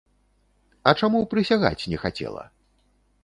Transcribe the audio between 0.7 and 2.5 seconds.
А чаму прысягаць не хацела?